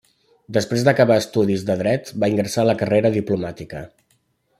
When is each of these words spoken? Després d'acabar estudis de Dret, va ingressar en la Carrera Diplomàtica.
Després 0.55 0.85
d'acabar 0.85 1.17
estudis 1.23 1.65
de 1.67 1.75
Dret, 1.81 2.09
va 2.23 2.31
ingressar 2.33 2.65
en 2.65 2.69
la 2.71 2.77
Carrera 2.83 3.13
Diplomàtica. 3.19 3.83